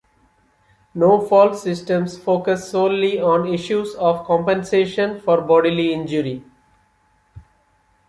No-fault 0.95 1.55
systems 1.59 2.17
focus 2.17 2.67
solely 2.67 3.21
on 3.21 3.45
issues 3.53 3.93
of 3.93 4.25
compensation 4.25 5.19
for 5.19 5.41
bodily 5.41 5.93
injury. 5.93 6.43